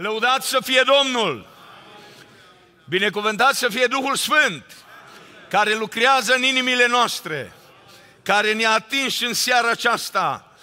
[0.00, 1.46] Lăudați să fie Domnul!
[2.88, 4.64] Binecuvântat să fie Duhul Sfânt,
[5.48, 7.52] care lucrează în inimile noastre,
[8.22, 10.56] care ne-a atins în seara aceasta,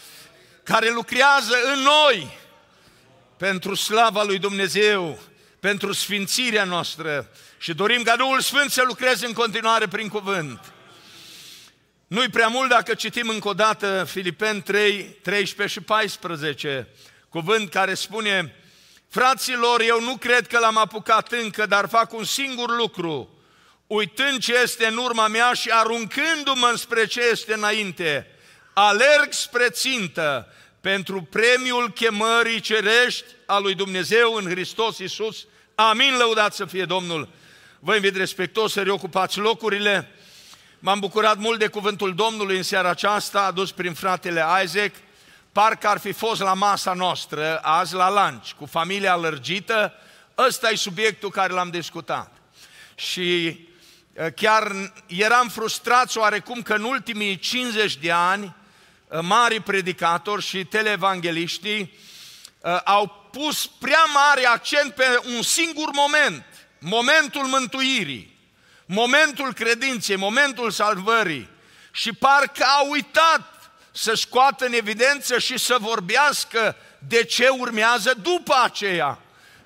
[0.64, 2.38] care lucrează în noi
[3.38, 5.20] pentru slava lui Dumnezeu,
[5.60, 10.74] pentru sfințirea noastră și dorim ca Duhul Sfânt să lucreze în continuare prin cuvânt.
[12.08, 16.88] Nu-i prea mult dacă citim încă o dată Filipen 3, 13 și 14,
[17.30, 18.60] cuvânt care spune
[19.10, 23.30] Fraților, eu nu cred că l-am apucat încă, dar fac un singur lucru.
[23.88, 28.28] Uitând ce este în urma mea și aruncându-mă spre ce este înainte,
[28.74, 35.46] alerg spre țintă pentru premiul chemării cerești a lui Dumnezeu în Hristos Iisus.
[35.76, 37.30] Amin, lăudat să fie Domnul!
[37.80, 40.10] Vă invit respectos să reocupați locurile.
[40.80, 44.92] M-am bucurat mult de cuvântul Domnului în seara aceasta, adus prin fratele Isaac.
[45.56, 49.94] Parcă ar fi fost la masa noastră, azi la lunch, cu familia lărgită.
[50.38, 52.32] Ăsta e subiectul care l-am discutat.
[52.96, 53.60] Și
[54.36, 54.72] chiar
[55.08, 58.56] eram frustrat oarecum că în ultimii 50 de ani
[59.22, 61.94] mari predicatori și televangeliștii
[62.84, 66.46] au pus prea mare accent pe un singur moment,
[66.80, 68.40] momentul mântuirii,
[68.86, 71.50] momentul credinței, momentul salvării
[71.92, 73.55] și parcă au uitat
[73.98, 76.76] să scoată în evidență și să vorbească
[77.08, 79.20] de ce urmează după aceea.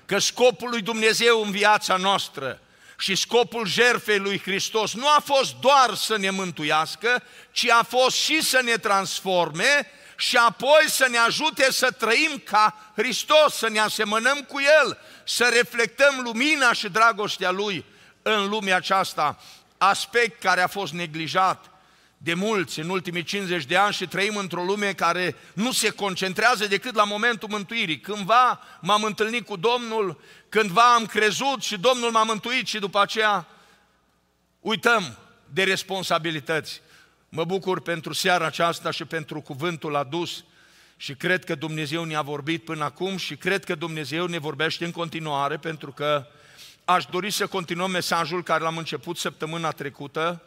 [0.06, 2.60] Că scopul lui Dumnezeu în viața noastră
[2.98, 8.16] și scopul jertfei lui Hristos nu a fost doar să ne mântuiască, ci a fost
[8.16, 13.78] și să ne transforme și apoi să ne ajute să trăim ca Hristos, să ne
[13.78, 17.84] asemănăm cu El, să reflectăm lumina și dragostea Lui
[18.22, 19.38] în lumea aceasta,
[19.78, 21.69] aspect care a fost neglijat
[22.22, 26.66] de mulți în ultimii 50 de ani și trăim într-o lume care nu se concentrează
[26.66, 28.00] decât la momentul mântuirii.
[28.00, 33.46] Cândva m-am întâlnit cu Domnul, cândva am crezut și Domnul m-a mântuit și după aceea
[34.60, 35.18] uităm
[35.52, 36.80] de responsabilități.
[37.28, 40.44] Mă bucur pentru seara aceasta și pentru cuvântul adus
[40.96, 44.90] și cred că Dumnezeu ne-a vorbit până acum și cred că Dumnezeu ne vorbește în
[44.90, 46.26] continuare pentru că
[46.84, 50.42] aș dori să continuăm mesajul care l-am început săptămâna trecută.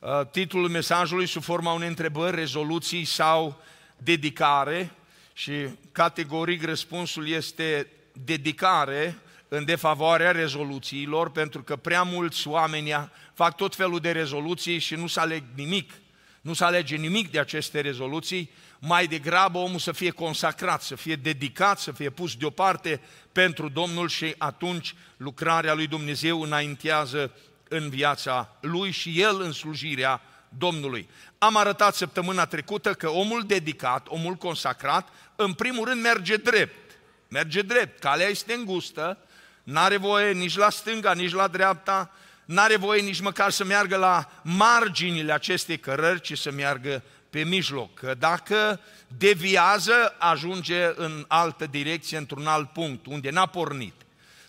[0.00, 3.62] Uh, titlul mesajului sub forma unei întrebări, rezoluții sau
[3.96, 4.90] dedicare
[5.32, 5.52] și
[5.92, 13.98] categoric răspunsul este dedicare în defavoarea rezoluțiilor, pentru că prea mulți oameni fac tot felul
[13.98, 15.92] de rezoluții și nu se aleg nimic.
[16.40, 21.16] Nu se alege nimic de aceste rezoluții, mai degrabă omul să fie consacrat, să fie
[21.16, 23.00] dedicat, să fie pus deoparte
[23.32, 27.32] pentru Domnul și atunci lucrarea lui Dumnezeu înaintează
[27.68, 31.08] în viața lui și el în slujirea Domnului.
[31.38, 36.98] Am arătat săptămâna trecută că omul dedicat, omul consacrat, în primul rând merge drept.
[37.28, 39.18] Merge drept, calea este îngustă,
[39.62, 42.10] n-are voie nici la stânga, nici la dreapta,
[42.44, 47.94] n-are voie nici măcar să meargă la marginile acestei cărări, ci să meargă pe mijloc.
[47.94, 48.80] Că dacă
[49.18, 53.94] deviază, ajunge în altă direcție, într-un alt punct, unde n-a pornit.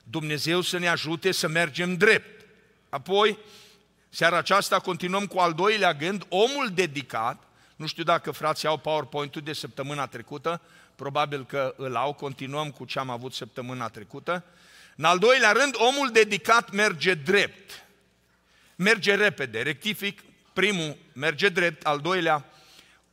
[0.04, 2.39] Dumnezeu să ne ajute să mergem drept.
[2.90, 3.38] Apoi,
[4.10, 7.44] seara aceasta continuăm cu al doilea gând, omul dedicat,
[7.76, 10.62] nu știu dacă frații au PowerPoint-ul de săptămâna trecută,
[10.96, 14.44] probabil că îl au, continuăm cu ce am avut săptămâna trecută.
[14.96, 17.84] În al doilea rând, omul dedicat merge drept
[18.80, 20.24] merge repede, rectific,
[20.54, 22.46] primul merge drept, al doilea,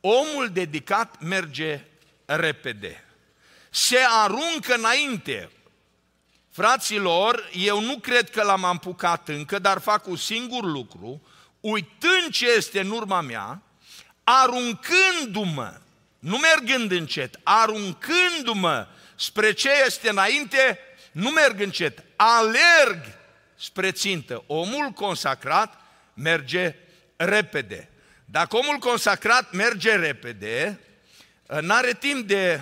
[0.01, 1.85] omul dedicat merge
[2.25, 3.03] repede.
[3.69, 5.49] Se aruncă înainte.
[6.57, 11.21] Fraților, eu nu cred că l-am apucat încă, dar fac un singur lucru,
[11.59, 13.61] uitând ce este în urma mea,
[14.23, 15.77] aruncându-mă,
[16.19, 20.79] nu mergând încet, aruncându-mă spre ce este înainte,
[21.11, 23.03] nu merg încet, alerg
[23.57, 24.43] spre țintă.
[24.47, 25.81] Omul consacrat
[26.13, 26.75] merge
[27.15, 27.89] repede.
[28.25, 30.79] Dacă omul consacrat merge repede,
[31.61, 32.61] n-are timp de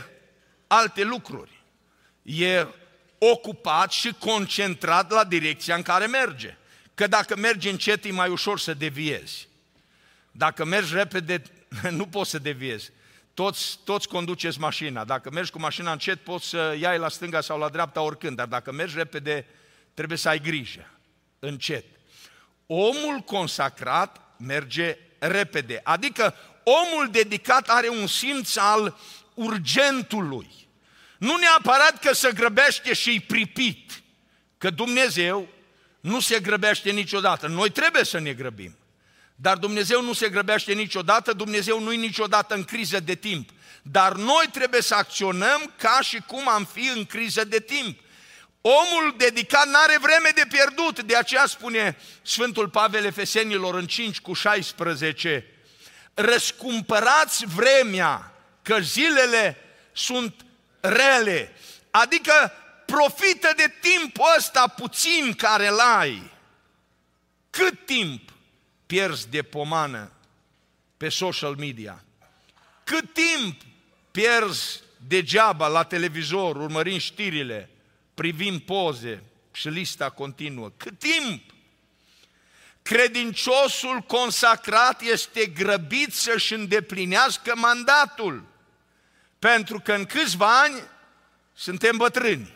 [0.68, 1.64] alte lucruri.
[2.22, 2.66] E
[3.32, 6.58] ocupat și concentrat la direcția în care merge.
[6.94, 9.48] Că dacă mergi încet, e mai ușor să deviezi.
[10.32, 11.42] Dacă mergi repede,
[11.90, 12.92] nu poți să deviezi.
[13.34, 15.04] Toți, toți conduceți mașina.
[15.04, 18.36] Dacă mergi cu mașina încet, poți să iai la stânga sau la dreapta oricând.
[18.36, 19.46] Dar dacă mergi repede,
[19.94, 20.90] trebuie să ai grijă,
[21.40, 21.86] încet.
[22.66, 28.98] Omul consacrat merge repede, adică omul dedicat are un simț al
[29.34, 30.65] urgentului.
[31.18, 34.04] Nu neapărat că se grăbește și îi pripit,
[34.58, 35.48] că Dumnezeu
[36.00, 37.48] nu se grăbește niciodată.
[37.48, 38.78] Noi trebuie să ne grăbim.
[39.36, 43.50] Dar Dumnezeu nu se grăbește niciodată, Dumnezeu nu e niciodată în criză de timp.
[43.82, 48.00] Dar noi trebuie să acționăm ca și cum am fi în criză de timp.
[48.62, 54.34] Omul dedicat n-are vreme de pierdut, de aceea spune Sfântul Pavel Efesenilor în 5 cu
[54.34, 55.46] 16,
[56.14, 59.58] răscumpărați vremea, că zilele
[59.94, 60.45] sunt
[60.90, 61.52] rele,
[61.92, 62.52] adică
[62.86, 66.32] profită de timpul ăsta puțin care l ai.
[67.50, 68.30] Cât timp
[68.86, 70.12] pierzi de pomană
[70.98, 72.04] pe social media?
[72.84, 73.62] Cât timp
[74.12, 77.70] pierzi degeaba la televizor, urmărind știrile,
[78.14, 80.72] privind poze și lista continuă?
[80.78, 81.54] Cât timp?
[82.82, 88.44] Credinciosul consacrat este grăbit să-și îndeplinească mandatul,
[89.46, 90.82] pentru că în câțiva ani
[91.54, 92.54] suntem bătrâni.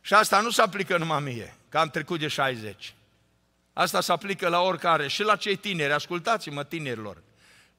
[0.00, 2.94] Și asta nu se aplică numai mie, că am trecut de 60.
[3.72, 5.92] Asta se aplică la oricare, și la cei tineri.
[5.92, 7.22] Ascultați-mă, tinerilor.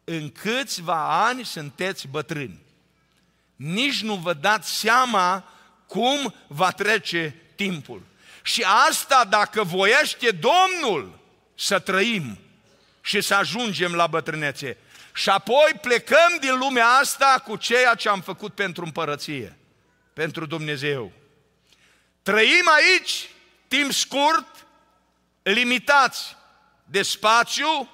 [0.03, 2.61] În câțiva ani sunteți bătrâni.
[3.55, 5.43] Nici nu vă dați seama
[5.87, 8.01] cum va trece timpul.
[8.43, 11.19] Și asta dacă voiește Domnul
[11.55, 12.39] să trăim
[13.05, 14.77] și să ajungem la bătrânețe.
[15.13, 19.57] Și apoi plecăm din lumea asta cu ceea ce am făcut pentru împărăție,
[20.13, 21.11] pentru Dumnezeu.
[22.21, 23.29] Trăim aici
[23.67, 24.65] timp scurt,
[25.43, 26.35] limitați
[26.83, 27.89] de spațiu,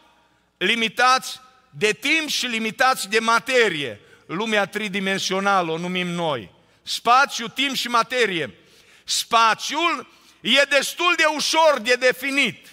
[0.58, 4.00] limitați de timp și limitați de materie.
[4.26, 6.52] Lumea tridimensională o numim noi.
[6.84, 8.56] Spațiu, timp și materie.
[9.04, 12.68] Spațiul e destul de ușor de definit.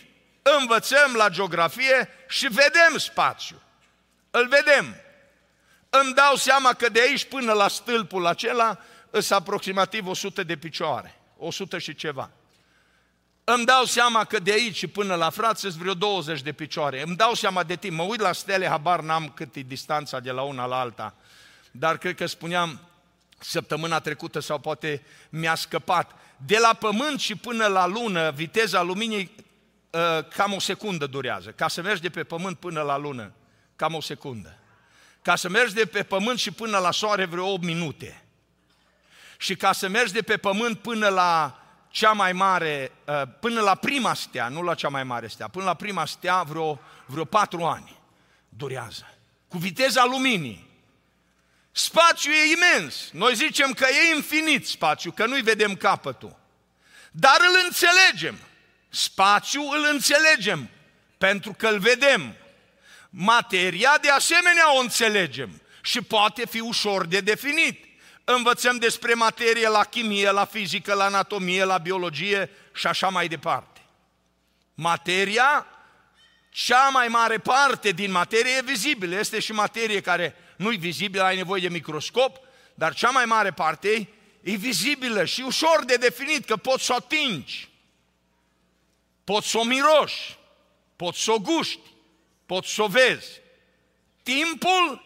[0.60, 3.60] Învățăm la geografie și vedem spațiu.
[4.30, 4.96] Îl vedem.
[5.90, 8.78] Îmi dau seama că de aici până la stâlpul acela
[9.12, 11.14] sunt aproximativ 100 de picioare.
[11.38, 12.30] 100 și ceva.
[13.44, 17.02] Îmi dau seama că de aici până la frață sunt vreo 20 de picioare.
[17.02, 17.96] Îmi dau seama de timp.
[17.96, 21.14] Mă uit la stele, habar n-am cât e distanța de la una la alta.
[21.70, 22.80] Dar cred că spuneam
[23.38, 26.10] săptămâna trecută sau poate mi-a scăpat.
[26.36, 29.42] De la pământ și până la lună, viteza luminii ă,
[30.34, 31.50] cam o secundă durează.
[31.50, 33.32] Ca să mergi de pe pământ până la lună,
[33.76, 34.58] cam o secundă.
[35.22, 38.22] Ca să mergi de pe pământ și până la soare vreo 8 minute.
[39.38, 43.74] Și ca să mergi de pe pământ până la cea mai mare, uh, până la
[43.74, 47.64] prima stea, nu la cea mai mare stea, până la prima stea vreo, vreo patru
[47.64, 47.98] ani
[48.48, 49.14] durează.
[49.48, 50.66] Cu viteza luminii.
[51.72, 53.10] Spațiul e imens.
[53.12, 56.36] Noi zicem că e infinit spațiu, că nu-i vedem capătul.
[57.10, 58.38] Dar îl înțelegem.
[58.88, 60.68] Spațiul îl înțelegem,
[61.18, 62.34] pentru că îl vedem.
[63.10, 67.88] Materia de asemenea o înțelegem și poate fi ușor de definit
[68.32, 73.80] învățăm despre materie la chimie, la fizică, la anatomie, la biologie și așa mai departe.
[74.74, 75.66] Materia,
[76.50, 81.22] cea mai mare parte din materie e vizibilă, este și materie care nu e vizibilă,
[81.22, 82.36] ai nevoie de microscop,
[82.74, 84.08] dar cea mai mare parte
[84.40, 87.67] e vizibilă și ușor de definit, că poți să o atingi,
[89.28, 90.38] poți să o miroși,
[90.96, 91.80] poți să o guști,
[92.46, 93.40] poți să o vezi.
[94.22, 95.02] Timpul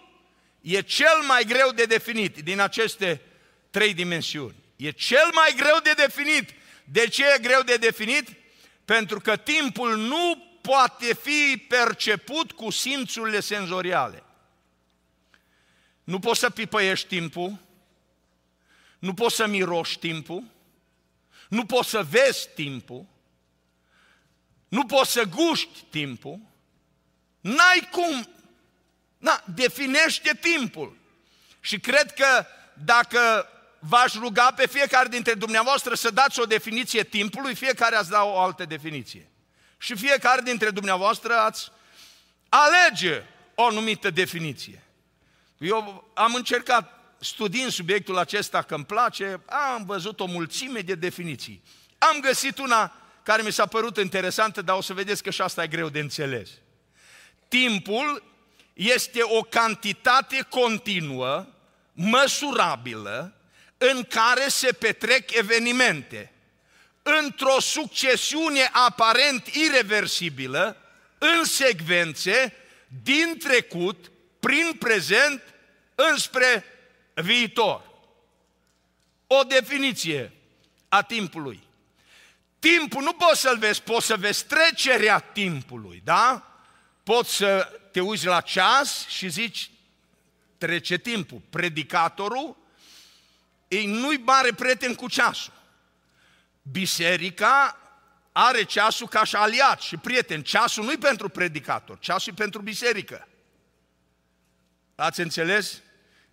[0.60, 3.20] e cel mai greu de definit din aceste
[3.70, 4.54] trei dimensiuni.
[4.76, 6.50] E cel mai greu de definit.
[6.84, 8.28] De ce e greu de definit?
[8.84, 14.22] Pentru că timpul nu poate fi perceput cu simțurile senzoriale.
[16.04, 17.58] Nu poți să pipăiești timpul,
[18.98, 20.42] nu poți să miroși timpul,
[21.48, 23.10] nu poți să vezi timpul,
[24.72, 26.38] nu poți să guști timpul,
[27.40, 28.26] n-ai cum
[29.22, 30.96] Na, definește timpul.
[31.60, 33.48] Și cred că dacă
[33.78, 38.38] v-aș ruga pe fiecare dintre dumneavoastră să dați o definiție timpului, fiecare ați da o
[38.38, 39.28] altă definiție.
[39.78, 41.70] Și fiecare dintre dumneavoastră ați
[42.48, 43.22] alege
[43.54, 44.82] o anumită definiție.
[45.58, 51.62] Eu am încercat, studiind subiectul acesta că îmi place, am văzut o mulțime de definiții.
[51.98, 55.62] Am găsit una care mi s-a părut interesantă, dar o să vedeți că și asta
[55.62, 56.50] e greu de înțeles.
[57.48, 58.22] Timpul
[58.72, 61.46] este o cantitate continuă,
[61.92, 63.34] măsurabilă,
[63.78, 66.32] în care se petrec evenimente,
[67.02, 70.76] într-o succesiune aparent irreversibilă,
[71.18, 72.56] în secvențe,
[73.02, 74.10] din trecut,
[74.40, 75.42] prin prezent,
[75.94, 76.64] înspre
[77.14, 77.90] viitor.
[79.26, 80.32] O definiție
[80.88, 81.62] a timpului.
[82.70, 86.46] Timpul nu poți să-l vezi, poți să vezi trecerea timpului, da?
[87.02, 89.70] Poți să te uiți la ceas și zici,
[90.58, 91.42] trece timpul.
[91.50, 92.56] Predicatorul
[93.68, 95.52] ei nu-i mare prieten cu ceasul.
[96.62, 97.80] Biserica
[98.32, 100.42] are ceasul ca și aliat și prieten.
[100.42, 103.28] Ceasul nu-i pentru predicator, ceasul e pentru biserică.
[104.94, 105.80] Ați înțeles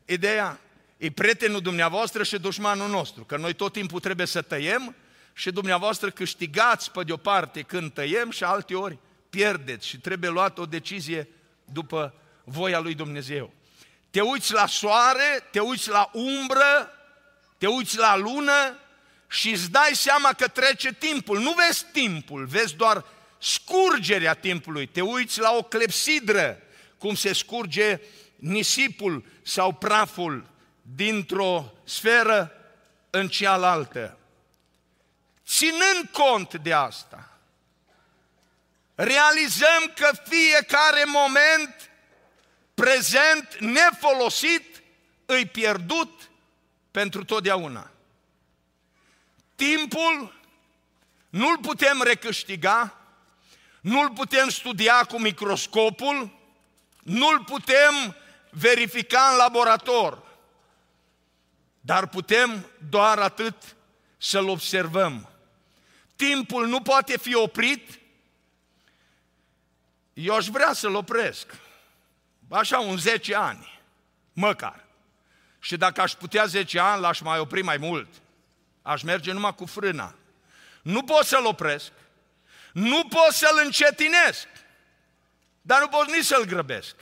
[0.06, 0.60] ideea?
[0.98, 4.96] e prietenul dumneavoastră și dușmanul nostru, că noi tot timpul trebuie să tăiem
[5.34, 8.98] și dumneavoastră câștigați pe de-o parte când tăiem și alte ori
[9.30, 11.28] pierdeți și trebuie luat o decizie
[11.66, 13.54] după voia lui Dumnezeu.
[14.10, 16.92] Te uiți la soare, te uiți la umbră,
[17.58, 18.78] te uiți la lună
[19.28, 21.40] și îți dai seama că trece timpul.
[21.40, 23.06] Nu vezi timpul, vezi doar
[23.38, 24.86] scurgerea timpului.
[24.86, 26.58] Te uiți la o clepsidră,
[26.98, 28.00] cum se scurge
[28.36, 30.48] nisipul sau praful
[30.82, 32.52] dintr-o sferă
[33.10, 34.19] în cealaltă.
[35.50, 37.39] Ținând cont de asta,
[38.96, 41.91] realizăm că fiecare moment
[42.74, 44.84] prezent nefolosit
[45.25, 46.29] îi pierdut
[46.91, 47.91] pentru totdeauna.
[49.56, 50.39] Timpul
[51.29, 52.98] nu-l putem recâștiga,
[53.82, 56.39] nu-l putem studia cu microscopul,
[57.03, 58.15] nu-l putem
[58.50, 60.24] verifica în laborator,
[61.82, 63.75] dar putem doar atât
[64.18, 65.29] să-l observăm.
[66.28, 68.00] Timpul nu poate fi oprit,
[70.14, 71.46] eu aș vrea să-l opresc.
[72.50, 73.82] Așa, un 10 ani,
[74.34, 74.86] măcar.
[75.60, 78.08] Și dacă aș putea 10 ani, l-aș mai opri mai mult.
[78.82, 80.16] Aș merge numai cu frâna.
[80.82, 81.92] Nu pot să-l opresc,
[82.74, 84.48] nu pot să-l încetinesc,
[85.62, 86.96] dar nu pot nici să-l grăbesc.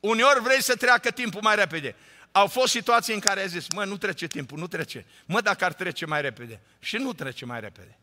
[0.00, 1.96] Uneori vrei să treacă timpul mai repede.
[2.32, 5.06] Au fost situații în care ai zis, mă, nu trece timpul, nu trece.
[5.26, 6.60] Mă, dacă ar trece mai repede.
[6.78, 7.98] Și nu trece mai repede.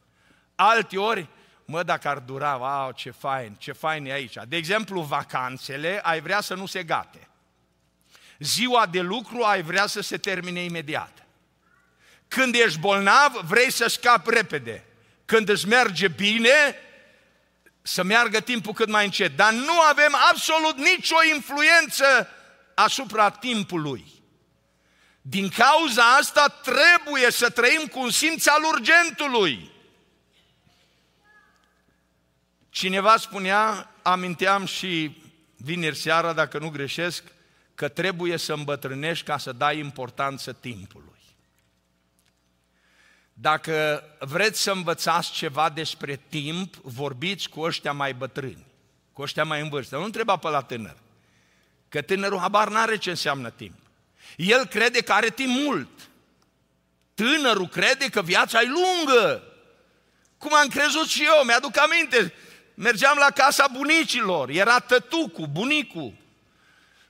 [0.64, 1.28] Alte ori,
[1.66, 4.36] mă, dacă ar dura, wow, ce fain, ce fain e aici.
[4.48, 7.28] De exemplu, vacanțele, ai vrea să nu se gate.
[8.40, 11.26] Ziua de lucru ai vrea să se termine imediat.
[12.28, 14.86] Când ești bolnav, vrei să scapi repede.
[15.26, 16.76] Când îți merge bine,
[17.82, 19.36] să meargă timpul cât mai încet.
[19.36, 22.30] Dar nu avem absolut nicio influență
[22.76, 24.06] asupra timpului.
[25.22, 29.71] Din cauza asta trebuie să trăim cu un simț al urgentului.
[32.72, 35.22] Cineva spunea, aminteam și
[35.56, 37.24] vineri seara, dacă nu greșesc,
[37.76, 41.20] că trebuie să îmbătrânești ca să dai importanță timpului.
[43.34, 48.66] Dacă vreți să învățați ceva despre timp, vorbiți cu ăștia mai bătrâni,
[49.14, 49.98] cu ăștia mai în vârstă.
[49.98, 50.98] Nu întreba pe la tânăr,
[51.90, 53.78] că tânărul habar n-are ce înseamnă timp.
[54.36, 56.10] El crede că are timp mult.
[57.14, 59.44] Tânărul crede că viața e lungă.
[60.38, 62.34] Cum am crezut și eu, mi-aduc aminte,
[62.82, 66.14] mergeam la casa bunicilor, era tătucu, bunicul,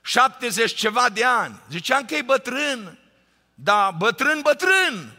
[0.02, 1.60] 70 ceva de ani.
[1.70, 2.98] Ziceam că e bătrân,
[3.54, 5.12] dar bătrân, bătrân.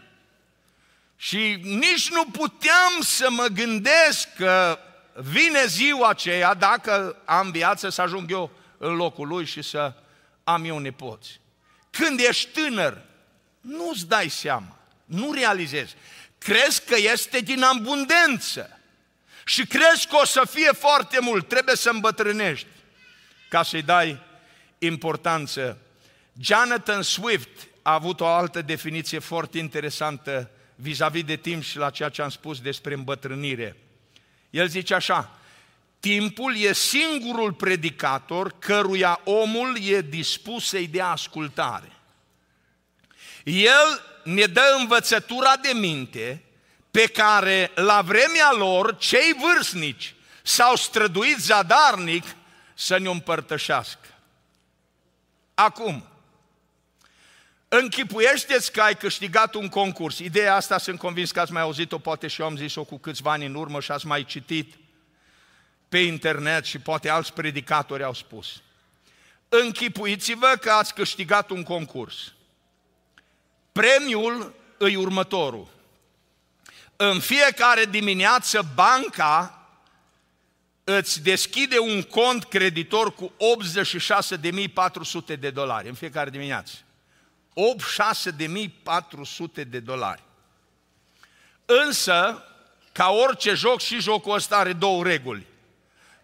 [1.15, 4.79] Și nici nu puteam să mă gândesc că
[5.13, 9.93] vine ziua aceea, dacă am viață, să ajung eu în locul lui și să
[10.43, 11.39] am eu nepoți.
[11.89, 13.01] Când ești tânăr,
[13.61, 15.95] nu-ți dai seama, nu realizezi.
[16.37, 18.77] Crezi că este din abundență
[19.45, 22.67] și crezi că o să fie foarte mult, trebuie să îmbătrânești
[23.49, 24.19] ca să-i dai
[24.77, 25.77] importanță.
[26.39, 32.09] Jonathan Swift a avut o altă definiție foarte interesantă vis-a-vis de timp și la ceea
[32.09, 33.77] ce am spus despre îmbătrânire.
[34.49, 35.39] El zice așa,
[35.99, 41.91] timpul e singurul predicator căruia omul e dispus să-i dea ascultare.
[43.43, 46.43] El ne dă învățătura de minte
[46.93, 52.23] pe care la vremea lor cei vârstnici s-au străduit zadarnic
[52.73, 54.07] să ne împărtășească.
[55.53, 56.07] Acum,
[57.67, 60.19] Închipuiește-ți că ai câștigat un concurs.
[60.19, 63.31] Ideea asta sunt convins că ați mai auzit-o, poate și eu am zis-o cu câțiva
[63.31, 64.73] ani în urmă și ați mai citit
[65.89, 68.61] pe internet și poate alți predicatori au spus.
[69.49, 72.33] Închipuiți-vă că ați câștigat un concurs.
[73.71, 75.72] Premiul îi următorul.
[77.11, 79.67] În fiecare dimineață banca
[80.83, 83.33] îți deschide un cont creditor cu
[85.33, 86.73] 86.400 de dolari în fiecare dimineață.
[89.59, 90.23] 86.400 de dolari.
[91.65, 92.43] Însă,
[92.91, 95.47] ca orice joc, și jocul ăsta are două reguli.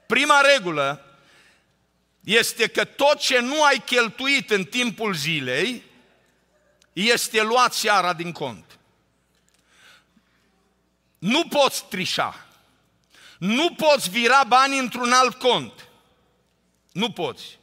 [0.07, 1.05] Prima regulă
[2.23, 5.83] este că tot ce nu ai cheltuit în timpul zilei
[6.93, 8.68] este luat seara din cont.
[11.19, 12.45] Nu poți trișa.
[13.37, 15.87] Nu poți vira bani într-un alt cont.
[16.91, 17.59] Nu poți.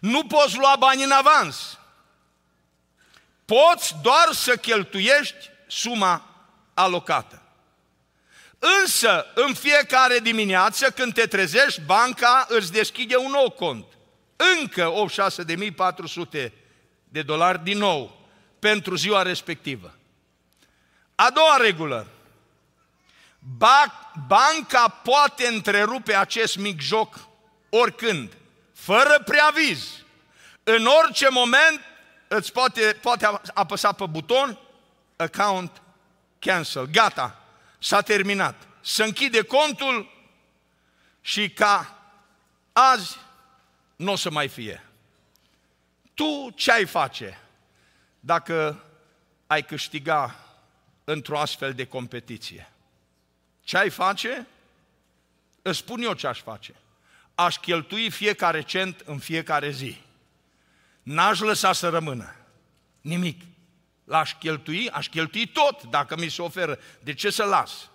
[0.00, 1.78] Nu poți lua bani în avans.
[3.44, 6.24] Poți doar să cheltuiești suma
[6.74, 7.42] alocată.
[8.82, 13.84] Însă, în fiecare dimineață, când te trezești, banca îți deschide un nou cont.
[14.58, 14.92] Încă
[16.44, 16.52] 86.400
[17.04, 18.20] de dolari din nou.
[18.58, 19.94] pentru ziua respectivă.
[21.14, 22.06] A doua regulă.
[24.26, 27.28] Banca poate întrerupe acest mic joc
[27.70, 28.36] oricând,
[28.72, 30.04] fără preaviz.
[30.62, 31.80] În orice moment
[32.28, 34.58] îți poate, poate apăsa pe buton,
[35.16, 35.82] account
[36.38, 37.40] cancel, gata,
[37.78, 38.66] s-a terminat.
[38.80, 40.12] Să închide contul
[41.20, 41.98] și ca
[42.72, 43.16] azi
[43.96, 44.84] nu o să mai fie.
[46.14, 47.40] Tu ce ai face
[48.20, 48.84] dacă
[49.46, 50.36] ai câștiga
[51.04, 52.71] într-o astfel de competiție?
[53.72, 54.46] Ce ai face?
[55.62, 56.74] Îți spun eu ce aș face.
[57.34, 60.00] Aș cheltui fiecare cent în fiecare zi.
[61.02, 62.34] N-aș lăsa să rămână
[63.00, 63.40] nimic.
[64.04, 66.78] L-aș cheltui, aș cheltui tot dacă mi se oferă.
[67.02, 67.90] De ce să las?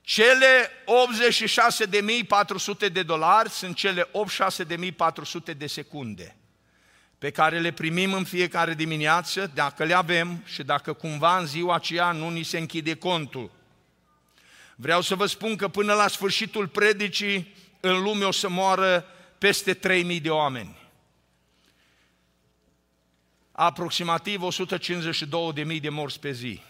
[0.00, 0.70] Cele
[2.86, 4.08] 86.400 de dolari sunt cele
[5.50, 6.36] 86.400 de secunde
[7.18, 11.74] pe care le primim în fiecare dimineață, dacă le avem și dacă cumva în ziua
[11.74, 13.60] aceea nu ni se închide contul.
[14.82, 19.06] Vreau să vă spun că până la sfârșitul predicii în lume o să moară
[19.38, 19.74] peste
[20.14, 20.76] 3.000 de oameni.
[23.52, 24.42] Aproximativ
[25.74, 26.60] 152.000 de morți pe zi.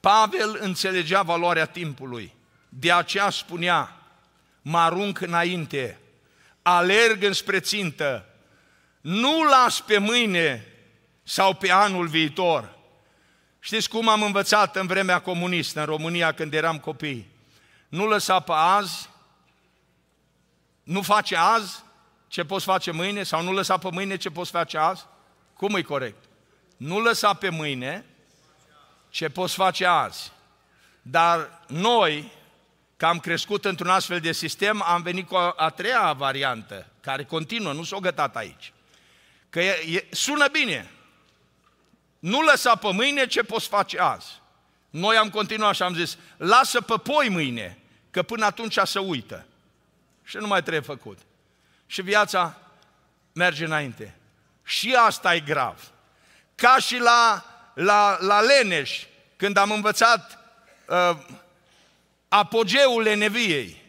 [0.00, 2.34] Pavel înțelegea valoarea timpului.
[2.68, 3.96] De aceea spunea,
[4.62, 5.98] mă arunc înainte,
[6.62, 8.26] alerg înspre țintă,
[9.00, 10.66] nu las pe mâine
[11.22, 12.78] sau pe anul viitor.
[13.60, 17.30] Știți cum am învățat în vremea comunistă în România când eram copii?
[17.88, 19.08] Nu lăsa pe azi,
[20.82, 21.82] nu face azi
[22.28, 25.06] ce poți face mâine sau nu lăsa pe mâine ce poți face azi?
[25.56, 26.24] Cum e corect?
[26.76, 28.04] Nu lăsa pe mâine
[29.10, 30.32] ce poți face azi.
[31.02, 32.32] Dar noi,
[32.96, 37.24] că am crescut într-un astfel de sistem, am venit cu a, a treia variantă, care
[37.24, 38.72] continuă, nu s-o gătat aici.
[39.50, 40.90] Că e, e, sună bine.
[42.20, 44.40] Nu lăsa pe mâine ce poți face azi.
[44.90, 47.78] Noi am continuat și am zis, lasă pe poi mâine,
[48.10, 49.46] că până atunci să uită.
[50.24, 51.18] Și nu mai trebuie făcut.
[51.86, 52.56] Și viața
[53.32, 54.16] merge înainte.
[54.64, 55.90] Și asta e grav.
[56.54, 59.04] Ca și la, la, la Leneș,
[59.36, 60.38] când am învățat
[60.86, 61.16] uh,
[62.28, 63.82] apogeul leneviei.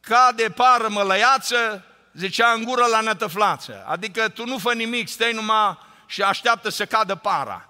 [0.00, 3.84] Cade pară mălăiață, zicea în gură la nătăflață.
[3.86, 7.68] Adică tu nu fă nimic, stai numai și așteaptă să cadă para.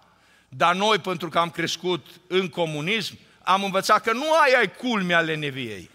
[0.48, 5.20] Dar noi, pentru că am crescut în comunism, am învățat că nu ai ai culmea
[5.20, 5.90] leneviei.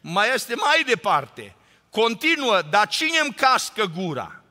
[0.00, 1.54] Mai este mai departe.
[1.90, 4.42] Continuă, dar cine îmi cască gura?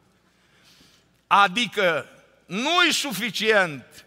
[1.27, 2.05] Adică
[2.45, 4.05] nu-i suficient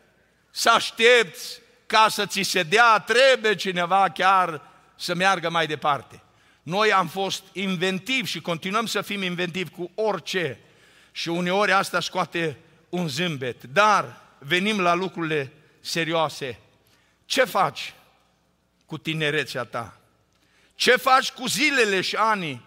[0.50, 4.60] să aștepți ca să ți se dea, trebuie cineva chiar
[4.96, 6.22] să meargă mai departe.
[6.62, 10.60] Noi am fost inventivi și continuăm să fim inventivi cu orice.
[11.12, 12.56] Și uneori asta scoate
[12.92, 13.64] un zâmbet.
[13.64, 16.58] Dar venim la lucrurile serioase.
[17.24, 17.94] Ce faci
[18.86, 19.96] cu tinerețea ta?
[20.74, 22.64] Ce faci cu zilele și anii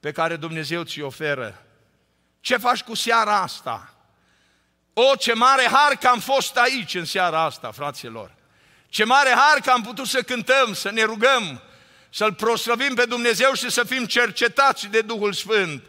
[0.00, 1.66] pe care Dumnezeu ți oferă?
[2.40, 3.94] Ce faci cu seara asta?
[4.92, 8.34] O, ce mare har că am fost aici în seara asta, fraților!
[8.88, 11.62] Ce mare har că am putut să cântăm, să ne rugăm,
[12.10, 15.82] să-L proslăvim pe Dumnezeu și să fim cercetați de Duhul Sfânt.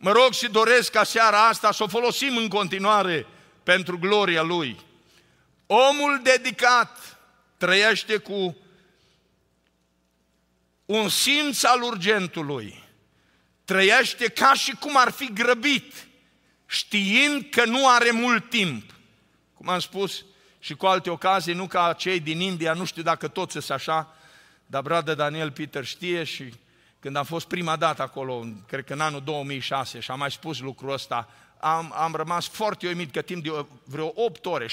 [0.00, 3.26] Mă rog și doresc ca seara asta să o folosim în continuare
[3.62, 4.78] pentru gloria Lui.
[5.66, 7.18] Omul dedicat
[7.56, 8.56] trăiește cu
[10.84, 12.84] un simț al urgentului.
[13.64, 16.06] Trăiește ca și cum ar fi grăbit,
[16.66, 18.94] știind că nu are mult timp.
[19.54, 20.24] Cum am spus
[20.58, 24.16] și cu alte ocazii, nu ca cei din India, nu știu dacă toți sunt așa,
[24.66, 26.52] dar bradă Daniel Peter știe și
[27.00, 30.60] când am fost prima dată acolo, cred că în anul 2006, și am mai spus
[30.60, 31.28] lucrul ăsta,
[31.60, 34.68] am, am rămas foarte uimit că timp de vreo 8 ore, 6-8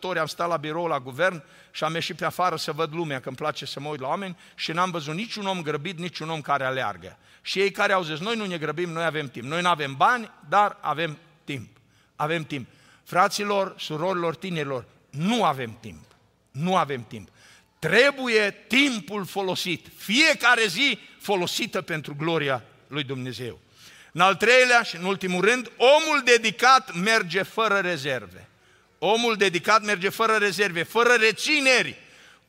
[0.00, 3.20] ore am stat la birou la guvern și am ieșit pe afară să văd lumea,
[3.20, 6.30] că îmi place să mă uit la oameni și n-am văzut niciun om grăbit, niciun
[6.30, 7.18] om care aleargă.
[7.42, 9.46] Și ei care au zis, noi nu ne grăbim, noi avem timp.
[9.46, 11.68] Noi nu avem bani, dar avem timp.
[12.16, 12.68] Avem timp.
[13.04, 16.04] Fraților, surorilor, tinerilor, nu avem timp.
[16.50, 17.28] Nu avem timp.
[17.86, 19.86] Trebuie timpul folosit.
[19.96, 23.60] Fiecare zi folosită pentru gloria lui Dumnezeu.
[24.12, 28.48] În al treilea și în ultimul rând, omul dedicat merge fără rezerve.
[28.98, 31.98] Omul dedicat merge fără rezerve, fără rețineri.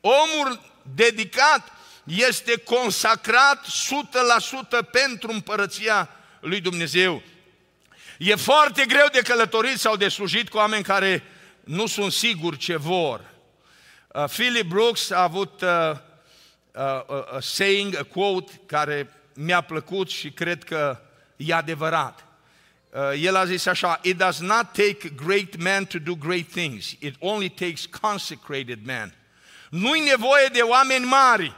[0.01, 0.61] Omul
[0.95, 1.71] dedicat
[2.03, 7.23] este consacrat 100% pentru împărăția lui Dumnezeu.
[8.17, 11.23] E foarte greu de călătorit sau de slujit cu oameni care
[11.63, 13.35] nu sunt siguri ce vor.
[14.17, 15.91] Uh, Philip Brooks a avut uh,
[16.71, 20.99] uh, a saying, a quote, care mi-a plăcut și cred că
[21.35, 22.25] e adevărat.
[22.89, 26.91] Uh, el a zis așa, It does not take great men to do great things,
[26.99, 29.15] it only takes consecrated men.
[29.69, 31.55] Nu-i nevoie de oameni mari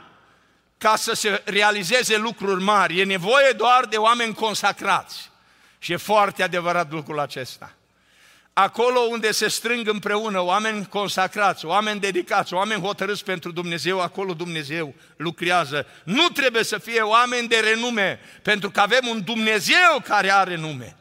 [0.78, 5.30] ca să se realizeze lucruri mari, e nevoie doar de oameni consacrați.
[5.78, 7.74] Și e foarte adevărat lucrul acesta.
[8.52, 14.94] Acolo unde se strâng împreună oameni consacrați, oameni dedicați, oameni hotărâți pentru Dumnezeu, acolo Dumnezeu
[15.16, 15.86] lucrează.
[16.04, 20.96] Nu trebuie să fie oameni de renume, pentru că avem un Dumnezeu care are nume.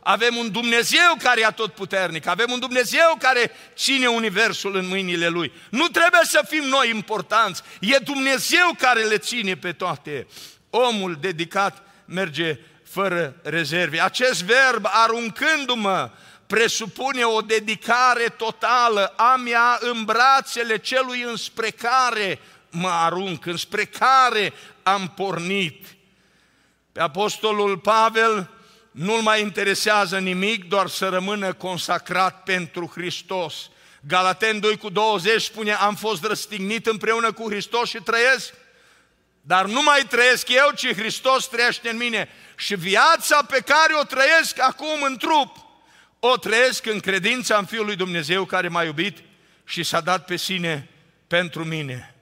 [0.00, 5.52] Avem un Dumnezeu care e atotputernic, avem un Dumnezeu care ține Universul în mâinile Lui.
[5.70, 10.26] Nu trebuie să fim noi importanți, e Dumnezeu care le ține pe toate.
[10.70, 14.00] Omul dedicat merge fără rezerve.
[14.00, 16.10] Acest verb, aruncându-mă,
[16.46, 24.52] presupune o dedicare totală a mea în brațele celui înspre care mă arunc, înspre care
[24.82, 25.86] am pornit.
[26.92, 28.50] Pe Apostolul Pavel
[28.90, 33.54] nu-l mai interesează nimic, doar să rămână consacrat pentru Hristos.
[34.00, 38.54] Galaten 2 cu 20 spune, am fost răstignit împreună cu Hristos și trăiesc,
[39.40, 42.28] dar nu mai trăiesc eu, ci Hristos trăiește în mine.
[42.56, 45.63] Și viața pe care o trăiesc acum în trup,
[46.26, 49.18] o trăiesc în credința în Fiul lui Dumnezeu care m-a iubit
[49.64, 50.88] și s-a dat pe sine
[51.26, 52.14] pentru mine.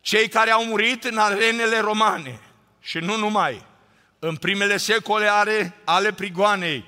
[0.00, 2.40] Cei care au murit în arenele romane
[2.80, 3.64] și nu numai,
[4.18, 6.84] în primele secole ale, ale prigoanei,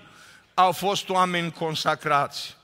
[0.54, 2.56] au fost oameni consacrați.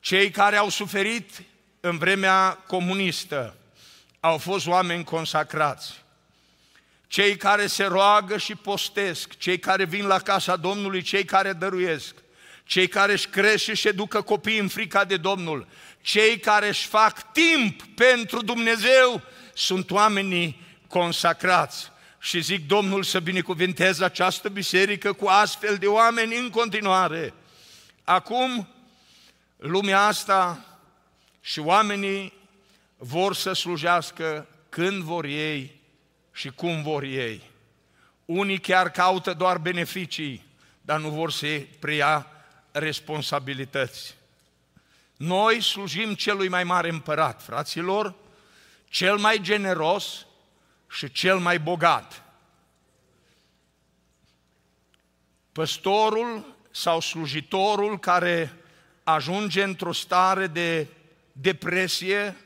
[0.00, 1.42] Cei care au suferit
[1.80, 3.56] în vremea comunistă
[4.20, 6.04] au fost oameni consacrați.
[7.06, 12.14] Cei care se roagă și postesc, cei care vin la casa Domnului, cei care dăruiesc,
[12.64, 15.66] cei care își cresc și își educă copiii în frica de Domnul,
[16.00, 19.22] cei care își fac timp pentru Dumnezeu,
[19.54, 26.50] sunt oamenii consacrați și zic Domnul să binecuvinteze această biserică cu astfel de oameni în
[26.50, 27.34] continuare.
[28.04, 28.68] Acum,
[29.56, 30.64] lumea asta
[31.40, 32.32] și oamenii
[32.96, 35.75] vor să slujească când vor ei
[36.36, 37.50] și cum vor ei.
[38.24, 40.46] Unii chiar caută doar beneficii,
[40.80, 42.26] dar nu vor să preia
[42.72, 44.14] responsabilități.
[45.16, 48.14] Noi slujim celui mai mare împărat, fraților,
[48.88, 50.26] cel mai generos,
[50.90, 52.22] și cel mai bogat.
[55.52, 58.54] Păstorul sau slujitorul care
[59.04, 60.86] ajunge într-o stare de
[61.32, 62.36] depresie,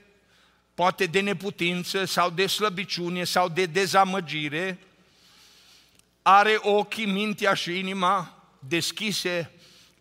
[0.81, 4.79] poate de neputință sau de slăbiciune sau de dezamăgire,
[6.23, 9.51] are ochii, mintea și inima deschise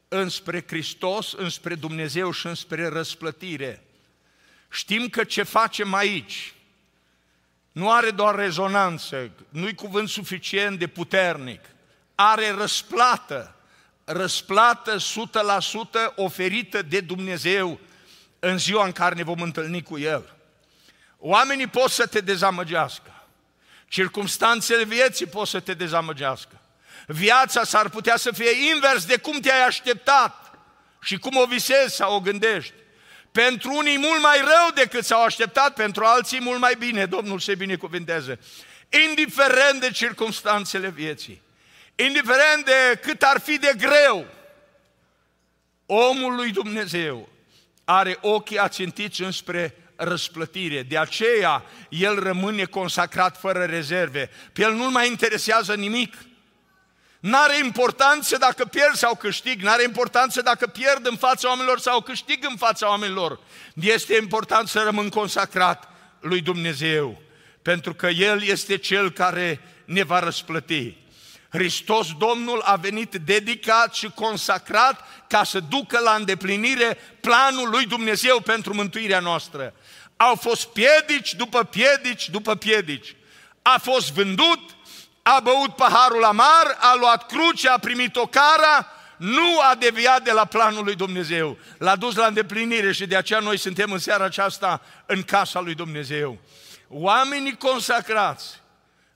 [0.07, 3.83] înspre Hristos, înspre Dumnezeu și înspre răsplătire.
[4.71, 6.53] Știm că ce facem aici,
[7.71, 11.61] nu are doar rezonanță, nu-i cuvânt suficient de puternic,
[12.15, 13.55] are răsplată,
[14.03, 15.01] răsplată 100%
[16.15, 17.79] oferită de Dumnezeu
[18.39, 20.37] în ziua în care ne vom întâlni cu El.
[21.19, 23.23] Oamenii pot să te dezamăgească,
[23.88, 26.62] circumstanțele vieții pot să te dezamăgească.
[27.08, 30.60] Viața s-ar putea să fie invers de cum te-ai așteptat
[31.01, 32.73] și cum o visezi sau o gândești.
[33.32, 37.05] Pentru unii mult mai rău decât s-au așteptat, pentru alții mult mai bine.
[37.05, 38.39] Domnul se binecuvânteze.
[39.08, 41.41] Indiferent de circumstanțele vieții,
[41.95, 44.27] indiferent de cât ar fi de greu,
[45.86, 47.29] omul lui Dumnezeu
[47.86, 50.83] are ochii ațintiți înspre răsplătire.
[50.83, 54.29] De aceea el rămâne consacrat fără rezerve.
[54.53, 56.15] Pe el nu-l mai interesează nimic.
[57.19, 62.45] N-are importanță dacă pierd sau câștig, n-are importanță dacă pierd în fața oamenilor sau câștig
[62.49, 63.39] în fața oamenilor.
[63.73, 67.21] Este important să rămân consacrat lui Dumnezeu,
[67.62, 70.97] pentru că El este Cel care ne va răsplăti.
[71.49, 78.39] Hristos Domnul a venit dedicat și consacrat ca să ducă la îndeplinire planul lui Dumnezeu
[78.39, 79.73] pentru mântuirea noastră.
[80.21, 83.15] Au fost piedici după piedici după piedici.
[83.62, 84.60] A fost vândut,
[85.21, 90.32] a băut paharul amar, a luat crucea, a primit o cara, nu a deviat de
[90.32, 91.58] la planul lui Dumnezeu.
[91.77, 95.73] L-a dus la îndeplinire și de aceea noi suntem în seara aceasta în casa lui
[95.73, 96.38] Dumnezeu.
[96.88, 98.62] Oamenii consacrați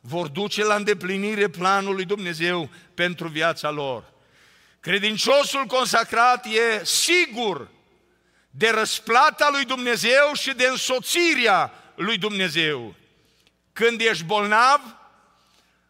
[0.02, 4.04] vor duce la îndeplinire planul lui Dumnezeu pentru viața lor.
[4.80, 7.68] Credinciosul consacrat e sigur
[8.56, 12.96] de răsplata lui Dumnezeu și de însoțirea lui Dumnezeu.
[13.74, 14.82] Când ești bolnav,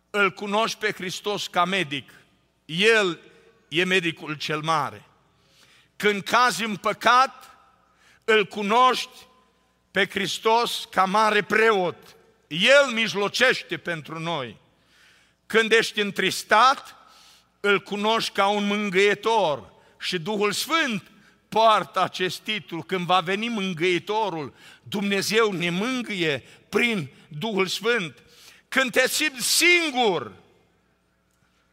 [0.09, 2.11] îl cunoști pe Hristos ca medic.
[2.65, 3.19] El
[3.67, 5.05] e medicul cel mare.
[5.95, 7.57] Când cazi în păcat,
[8.23, 9.27] îl cunoști
[9.91, 12.15] pe Hristos ca mare preot.
[12.47, 14.57] El mijlocește pentru noi.
[15.45, 16.95] Când ești întristat,
[17.59, 21.11] îl cunoști ca un mângâietor și Duhul Sfânt
[21.53, 22.81] poartă acest titlu.
[22.81, 28.23] Când va veni mângâietorul, Dumnezeu ne mângâie prin Duhul Sfânt.
[28.67, 30.31] Când te simți singur,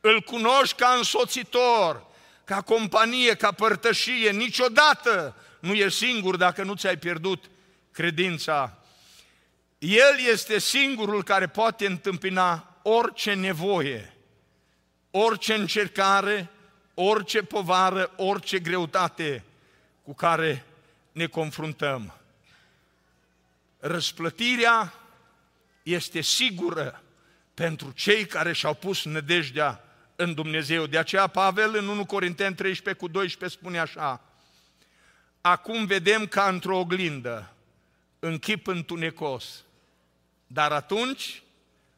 [0.00, 2.06] îl cunoști ca însoțitor,
[2.44, 7.44] ca companie, ca părtășie, niciodată nu ești singur dacă nu ți-ai pierdut
[7.92, 8.78] credința.
[9.78, 14.16] El este singurul care poate întâmpina orice nevoie,
[15.10, 16.50] orice încercare,
[16.94, 19.44] orice povară, orice greutate
[20.11, 20.64] cu care
[21.12, 22.14] ne confruntăm.
[23.79, 24.94] Răsplătirea
[25.83, 27.03] este sigură
[27.55, 29.85] pentru cei care și-au pus nădejdea
[30.16, 30.87] în Dumnezeu.
[30.87, 34.20] De aceea Pavel în 1 Corinteni 13 cu 12 spune așa,
[35.40, 37.53] Acum vedem ca într-o oglindă,
[38.18, 39.64] în chip întunecos,
[40.46, 41.42] dar atunci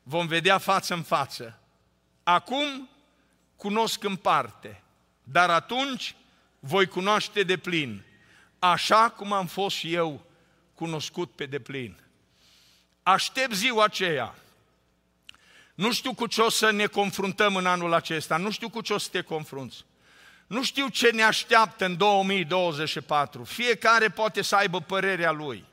[0.03, 1.59] vom vedea față în față.
[2.23, 2.89] Acum
[3.57, 4.83] cunosc în parte,
[5.23, 6.15] dar atunci
[6.65, 8.03] voi cunoaște de plin,
[8.59, 10.25] așa cum am fost și eu
[10.75, 11.97] cunoscut pe deplin.
[13.03, 14.35] Aștept ziua aceea.
[15.75, 18.93] Nu știu cu ce o să ne confruntăm în anul acesta, nu știu cu ce
[18.93, 19.85] o să te confrunți.
[20.47, 23.45] Nu știu ce ne așteaptă în 2024.
[23.45, 25.65] Fiecare poate să aibă părerea lui.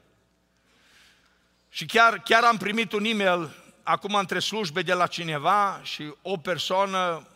[1.69, 6.38] Și chiar, chiar am primit un e-mail acum între slujbe de la cineva și o
[6.38, 7.28] persoană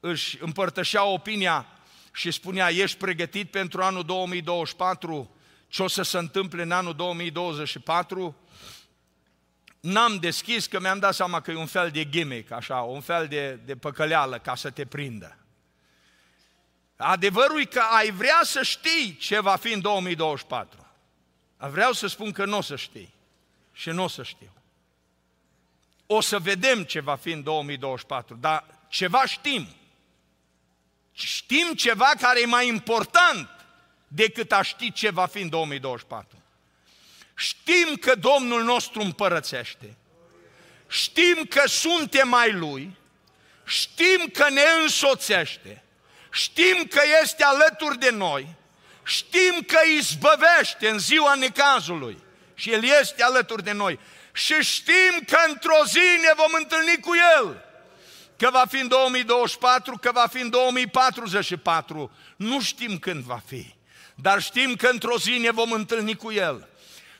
[0.00, 1.66] își împărtășea opinia
[2.14, 5.36] și spunea, ești pregătit pentru anul 2024?
[5.68, 8.36] Ce o să se întâmple în anul 2024?
[9.80, 13.26] N-am deschis că mi-am dat seama că e un fel de gimmick, așa, un fel
[13.28, 15.36] de, de păcăleală ca să te prindă.
[16.96, 20.86] Adevărul e că ai vrea să știi ce va fi în 2024.
[21.56, 23.14] Vreau să spun că nu o să știi
[23.72, 24.52] și nu o să știu.
[26.06, 29.66] O să vedem ce va fi în 2024, dar ceva știm.
[31.14, 33.48] Știm ceva care e mai important
[34.08, 36.42] decât a ști ce va fi în 2024.
[37.36, 39.96] Știm că Domnul nostru împărățește.
[40.88, 42.96] Știm că suntem mai Lui.
[43.64, 45.82] Știm că ne însoțește.
[46.32, 48.48] Știm că este alături de noi.
[49.04, 52.18] Știm că izbăvește în ziua necazului.
[52.54, 53.98] Și El este alături de noi.
[54.32, 57.64] Și știm că într-o zi ne vom întâlni cu El.
[58.38, 62.10] Că va fi în 2024, că va fi în 2044.
[62.36, 63.74] Nu știm când va fi.
[64.14, 66.68] Dar știm că într-o zi ne vom întâlni cu El.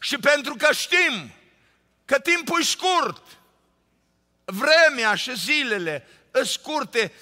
[0.00, 1.32] Și pentru că știm
[2.04, 3.22] că timpul e scurt,
[4.44, 6.06] vremea și zilele
[6.42, 7.12] scurte,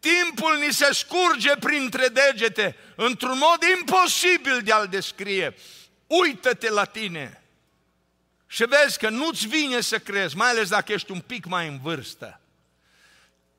[0.00, 5.54] timpul ni se scurge printre degete într-un mod imposibil de a-l descrie.
[6.06, 7.42] Uită-te la tine
[8.46, 11.78] și vezi că nu-ți vine să crezi, mai ales dacă ești un pic mai în
[11.82, 12.41] vârstă.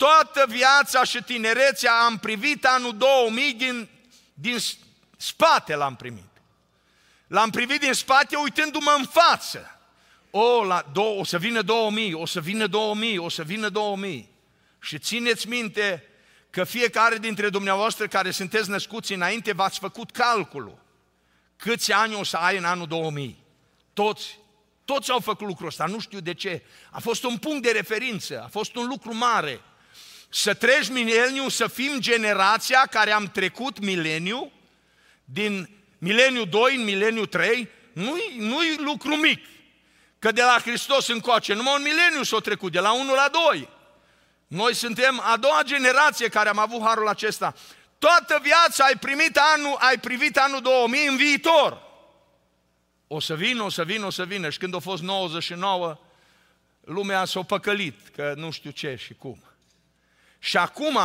[0.03, 3.89] Toată viața și tinerețea am privit anul 2000 din,
[4.33, 4.57] din
[5.17, 6.29] spate l-am primit.
[7.27, 9.79] L-am privit din spate uitându-mă în față.
[10.31, 14.29] O, la două, o să vină 2000, o să vină 2000, o să vină 2000.
[14.79, 16.09] Și țineți minte
[16.49, 20.77] că fiecare dintre dumneavoastră care sunteți născuți înainte v-ați făcut calculul.
[21.55, 23.43] Câți ani o să ai în anul 2000?
[23.93, 24.39] Toți.
[24.85, 26.63] Toți au făcut lucrul ăsta, nu știu de ce.
[26.91, 29.61] A fost un punct de referință, a fost un lucru mare.
[30.35, 34.51] Să treci mileniu, să fim generația care am trecut mileniu,
[35.25, 39.45] din mileniu 2 în mileniu 3, nu-i, nu-i lucru mic.
[40.19, 43.69] Că de la Hristos încoace, numai un mileniu s-a trecut, de la 1 la 2.
[44.47, 47.55] Noi suntem a doua generație care am avut harul acesta.
[47.99, 51.81] Toată viața ai primit anul, ai privit anul 2000 în viitor.
[53.07, 54.49] O să vină, o să vină, o să vină.
[54.49, 55.97] Și când a fost 99,
[56.81, 59.43] lumea s-a păcălit, că nu știu ce și cum.
[60.43, 60.97] Și acum,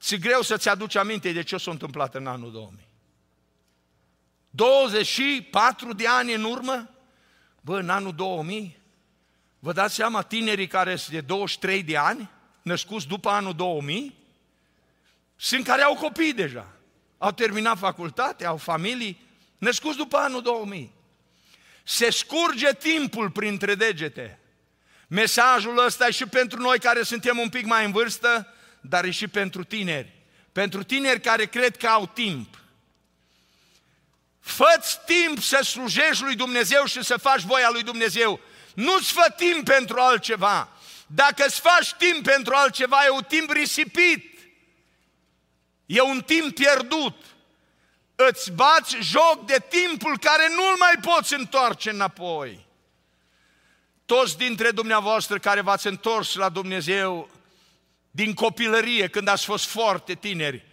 [0.00, 2.88] ți greu să-ți aduci aminte de ce s-a întâmplat în anul 2000.
[4.50, 6.90] 24 de ani în urmă,
[7.60, 8.78] bă, în anul 2000,
[9.58, 12.30] vă dați seama, tinerii care sunt de 23 de ani,
[12.62, 14.14] născuți după anul 2000,
[15.36, 16.72] sunt care au copii deja.
[17.18, 19.20] Au terminat facultate, au familii,
[19.58, 20.92] născuți după anul 2000.
[21.84, 24.38] Se scurge timpul printre degete.
[25.14, 29.10] Mesajul ăsta e și pentru noi care suntem un pic mai în vârstă, dar e
[29.10, 30.12] și pentru tineri.
[30.52, 32.58] Pentru tineri care cred că au timp.
[34.40, 38.40] Fă-ți timp să slujești lui Dumnezeu și să faci voia lui Dumnezeu.
[38.74, 40.68] Nu-ți fă timp pentru altceva.
[41.06, 44.38] Dacă îți faci timp pentru altceva, e un timp risipit.
[45.86, 47.16] E un timp pierdut.
[48.14, 52.63] Îți bați joc de timpul care nu-l mai poți întoarce înapoi.
[54.18, 57.30] Toți dintre dumneavoastră care v-ați întors la Dumnezeu,
[58.10, 60.64] din copilărie, când ați fost foarte tineri,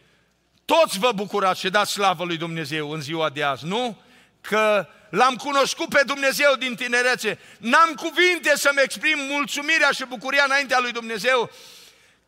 [0.65, 4.01] toți vă bucurați și dați slavă lui Dumnezeu în ziua de azi, nu?
[4.41, 7.39] Că l-am cunoscut pe Dumnezeu din tinerețe.
[7.57, 11.51] N-am cuvinte să-mi exprim mulțumirea și bucuria înaintea lui Dumnezeu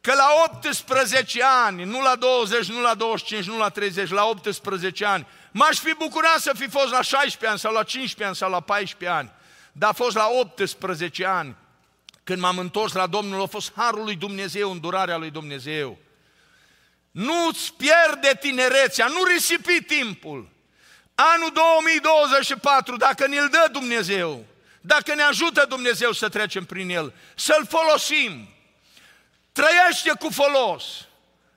[0.02, 5.06] că la 18 ani, nu la 20, nu la 25, nu la 30, la 18
[5.06, 8.50] ani, m-aș fi bucurat să fi fost la 16 ani sau la 15 ani sau
[8.50, 9.32] la 14 ani,
[9.74, 11.56] dar a fost la 18 ani
[12.24, 15.98] când m-am întors la Domnul, a fost harul lui Dumnezeu, îndurarea lui Dumnezeu.
[17.12, 20.50] Nu-ți pierde tinerețea, nu risipi timpul.
[21.16, 24.46] Anul 2024, dacă ne-l dă Dumnezeu,
[24.82, 28.48] dacă ne ajută Dumnezeu să trecem prin el, să-l folosim.
[29.52, 31.08] Trăiește cu folos,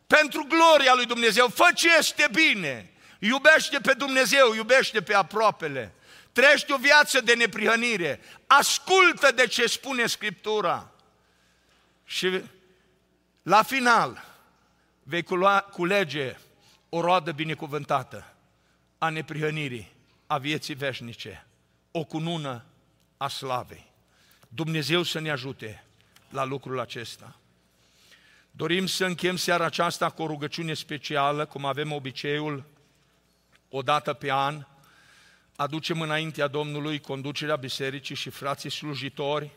[0.07, 5.95] pentru gloria lui Dumnezeu, fă ce este bine, iubește pe Dumnezeu, iubește pe aproapele,
[6.37, 10.93] trăiește o viață de neprihănire, ascultă de ce spune Scriptura
[12.05, 12.43] și
[13.43, 14.25] la final
[15.03, 15.25] vei
[15.73, 16.37] culege
[16.89, 18.35] o roadă binecuvântată
[18.99, 19.93] a neprihănirii,
[20.27, 21.47] a vieții veșnice,
[21.91, 22.65] o cunună
[23.17, 23.93] a slavei.
[24.49, 25.85] Dumnezeu să ne ajute
[26.29, 27.37] la lucrul acesta.
[28.51, 32.65] Dorim să închem seara aceasta cu o rugăciune specială, cum avem obiceiul
[33.69, 34.67] o dată pe an,
[35.57, 39.51] aducem înaintea Domnului conducerea bisericii și frații slujitori,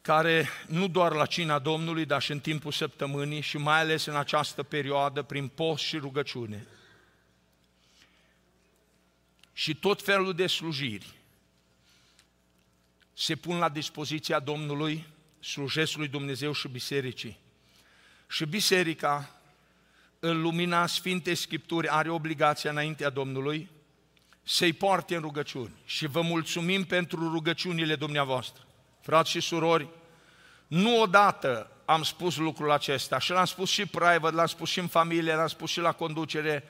[0.00, 4.16] care nu doar la cina Domnului, dar și în timpul săptămânii și mai ales în
[4.16, 6.66] această perioadă, prin post și rugăciune,
[9.52, 11.16] și tot felul de slujiri
[13.14, 15.06] se pun la dispoziția Domnului,
[15.40, 17.38] slujesc lui Dumnezeu și bisericii.
[18.28, 19.40] Și biserica,
[20.18, 23.68] în lumina Sfintei Scripturi, are obligația înaintea Domnului
[24.48, 25.74] să-i poarte în rugăciuni.
[25.84, 28.66] Și vă mulțumim pentru rugăciunile dumneavoastră.
[29.00, 29.88] Frați și surori,
[30.66, 34.86] nu odată am spus lucrul acesta și l-am spus și private, l-am spus și în
[34.86, 36.64] familie, l-am spus și la conducere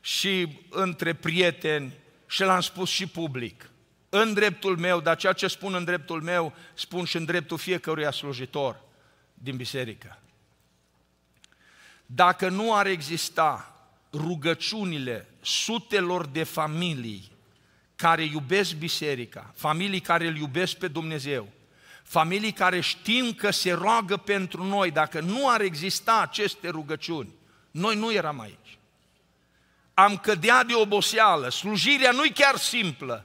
[0.00, 1.92] și între prieteni
[2.26, 3.70] și l-am spus și public.
[4.08, 8.10] În dreptul meu, dar ceea ce spun în dreptul meu, spun și în dreptul fiecăruia
[8.10, 8.80] slujitor
[9.34, 10.18] din biserică.
[12.06, 13.78] Dacă nu ar exista
[14.12, 17.32] rugăciunile sutelor de familii
[17.96, 21.48] care iubesc biserica, familii care îl iubesc pe Dumnezeu,
[22.02, 27.34] familii care știm că se roagă pentru noi, dacă nu ar exista aceste rugăciuni,
[27.70, 28.78] noi nu eram aici.
[29.94, 33.24] Am cădea de oboseală, slujirea nu-i chiar simplă,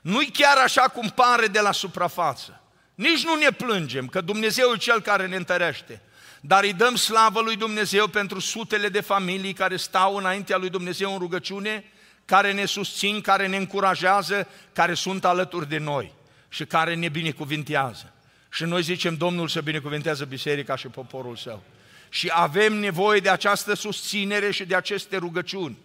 [0.00, 2.60] nu-i chiar așa cum pare de la suprafață.
[2.94, 6.00] Nici nu ne plângem, că Dumnezeu e Cel care ne întărește
[6.44, 11.12] dar îi dăm slavă lui Dumnezeu pentru sutele de familii care stau înaintea lui Dumnezeu
[11.12, 11.84] în rugăciune,
[12.24, 16.12] care ne susțin, care ne încurajează, care sunt alături de noi
[16.48, 18.12] și care ne binecuvintează.
[18.50, 21.62] Și noi zicem, Domnul să binecuvintează biserica și poporul său.
[22.08, 25.78] Și avem nevoie de această susținere și de aceste rugăciuni.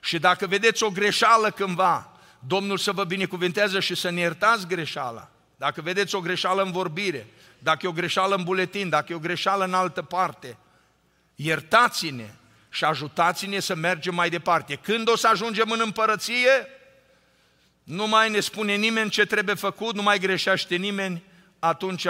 [0.00, 5.30] Și dacă vedeți o greșeală cândva, Domnul să vă binecuvintează și să ne iertați greșeala.
[5.56, 7.26] Dacă vedeți o greșeală în vorbire,
[7.64, 10.56] dacă e o greșeală în buletin, dacă e o greșeală în altă parte,
[11.34, 12.30] iertați-ne
[12.70, 14.76] și ajutați-ne să mergem mai departe.
[14.76, 16.68] Când o să ajungem în împărăție,
[17.84, 21.22] nu mai ne spune nimeni ce trebuie făcut, nu mai greșește nimeni,
[21.58, 22.06] atunci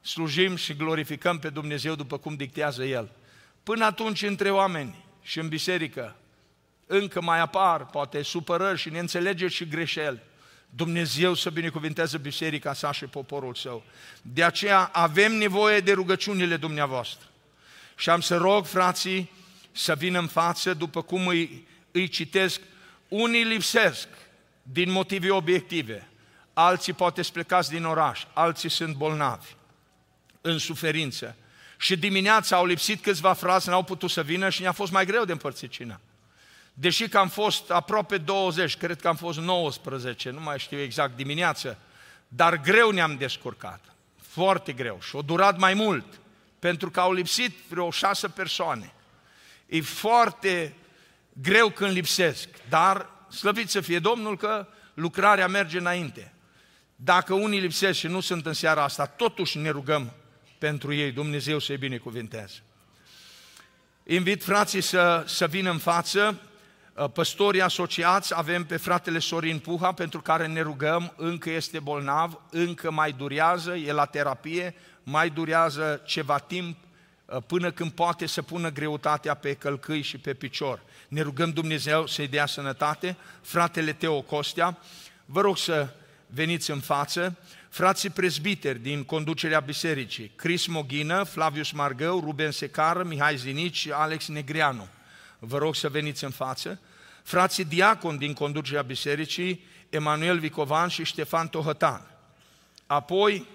[0.00, 3.10] slujim și glorificăm pe Dumnezeu după cum dictează El.
[3.62, 6.16] Până atunci, între oameni și în biserică,
[6.86, 10.22] încă mai apar, poate, supărări și neînțelegeri și greșeli.
[10.74, 13.84] Dumnezeu să binecuvinteze biserica sa și poporul său.
[14.22, 17.26] De aceea avem nevoie de rugăciunile dumneavoastră.
[17.96, 19.30] Și am să rog frații
[19.72, 22.60] să vină în față, după cum îi, îi citesc,
[23.08, 24.08] unii lipsesc
[24.62, 26.08] din motive obiective,
[26.52, 29.54] alții poate plecați din oraș, alții sunt bolnavi,
[30.40, 31.36] în suferință.
[31.78, 35.24] Și dimineața au lipsit câțiva frați, n-au putut să vină și ne-a fost mai greu
[35.24, 36.00] de împărțit cina.
[36.74, 41.16] Deși că am fost aproape 20, cred că am fost 19, nu mai știu exact
[41.16, 41.78] dimineață,
[42.28, 43.84] dar greu ne-am descurcat,
[44.16, 46.04] foarte greu și o durat mai mult,
[46.58, 48.92] pentru că au lipsit vreo șase persoane.
[49.66, 50.74] E foarte
[51.32, 56.32] greu când lipsesc, dar slăvit să fie Domnul că lucrarea merge înainte.
[56.96, 60.12] Dacă unii lipsesc și nu sunt în seara asta, totuși ne rugăm
[60.58, 62.62] pentru ei, Dumnezeu să-i binecuvinteze.
[64.04, 66.51] Invit frații să, să vină în față, Uh,
[67.12, 72.90] păstorii asociați avem pe fratele Sorin Puha, pentru care ne rugăm, încă este bolnav, încă
[72.90, 76.76] mai durează, e la terapie, mai durează ceva timp
[77.24, 80.82] uh, până când poate să pună greutatea pe călcâi și pe picior.
[81.08, 83.16] Ne rugăm Dumnezeu să-i dea sănătate.
[83.40, 84.78] Fratele Teo Costea,
[85.24, 85.88] vă rog să
[86.26, 87.36] veniți în față.
[87.68, 94.28] frații prezbiteri din conducerea bisericii, Chris Moghină, Flavius Margău, Ruben Secară, Mihai Zinici și Alex
[94.28, 94.88] Negreanu.
[95.44, 96.80] Vă rog să veniți în față.
[97.22, 102.06] Frații diacon din conducerea bisericii, Emanuel Vicovan și Ștefan Tohătan.
[102.86, 103.46] Apoi,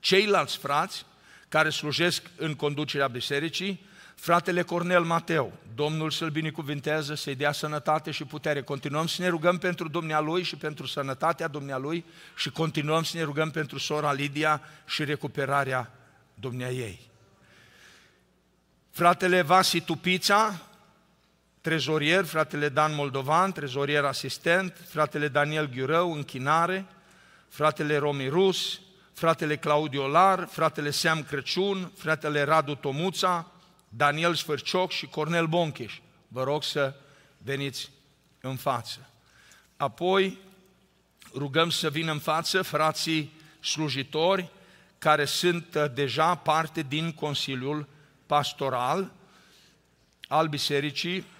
[0.00, 1.06] ceilalți frați
[1.48, 8.24] care slujesc în conducerea bisericii, fratele Cornel Mateu, Domnul să-l binecuvintează, să-i dea sănătate și
[8.24, 8.62] putere.
[8.62, 12.04] Continuăm să ne rugăm pentru dumnealui și pentru sănătatea dumnealui
[12.36, 15.90] și continuăm să ne rugăm pentru sora Lidia și recuperarea
[16.34, 17.00] dumneaei.
[18.90, 20.60] Fratele Vasi Tupița,
[21.64, 26.86] trezorier, fratele Dan Moldovan, trezorier asistent, fratele Daniel Ghiurău, închinare,
[27.48, 28.80] fratele Romi Rus,
[29.12, 33.50] fratele Claudio Lar, fratele Seam Crăciun, fratele Radu Tomuța,
[33.88, 35.98] Daniel Sfârcioc și Cornel Boncheș.
[36.28, 36.94] Vă rog să
[37.38, 37.90] veniți
[38.40, 39.10] în față.
[39.76, 40.38] Apoi
[41.34, 44.50] rugăm să vină în față frații slujitori
[44.98, 47.88] care sunt uh, deja parte din Consiliul
[48.26, 49.12] Pastoral
[50.28, 51.32] al Bisericii,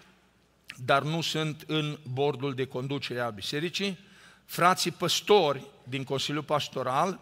[0.76, 3.98] dar nu sunt în bordul de conducere al Bisericii,
[4.44, 7.20] frații păstori din Consiliul Pastoral,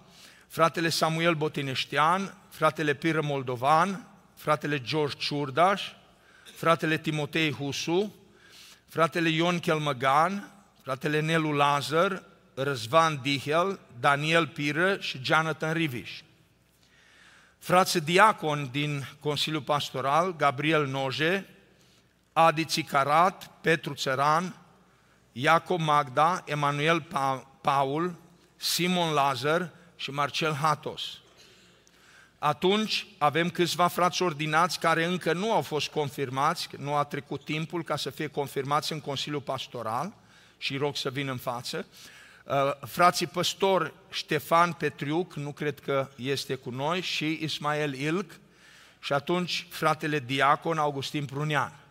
[0.49, 5.83] fratele Samuel Botineștean, fratele Piră Moldovan, fratele George Ciurdaș,
[6.57, 8.15] fratele Timotei Husu,
[8.89, 12.23] fratele Ion Chelmăgan, fratele Nelu Lazar,
[12.55, 16.21] Răzvan Dihel, Daniel Piră și Jonathan Riviș.
[17.59, 21.47] Frații diacon din Consiliul Pastoral, Gabriel Noje,
[22.33, 24.57] Adi Țicarat, Petru Țăran,
[25.33, 27.07] Iacob Magda, Emanuel
[27.61, 28.15] Paul,
[28.57, 31.03] Simon Lazar și Marcel Hatos
[32.45, 37.85] atunci avem câțiva frați ordinați care încă nu au fost confirmați, nu a trecut timpul
[37.85, 40.13] ca să fie confirmați în Consiliul Pastoral
[40.59, 41.87] și rog să vină în față.
[42.45, 42.55] Uh,
[42.87, 48.33] frații păstor Ștefan Petriuc, nu cred că este cu noi, și Ismael Ilc
[48.99, 51.82] și atunci fratele diacon Augustin Prunean.